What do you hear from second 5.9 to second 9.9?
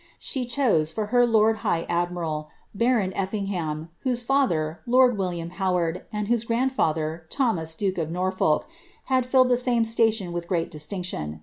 and •e gimnd&ther, Thomas duke of Norfolk, had filled the same